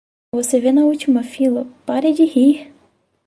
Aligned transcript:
Você 0.33 0.59
vê 0.59 0.71
na 0.71 0.83
última 0.83 1.21
fila, 1.21 1.67
pare 1.85 2.11
de 2.11 2.25
rir! 2.25 2.73